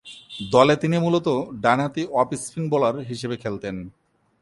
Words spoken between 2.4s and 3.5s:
spin bowler হিসেবে